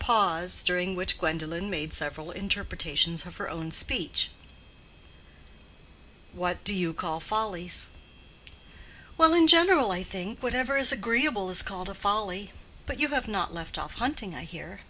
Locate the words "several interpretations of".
1.92-3.36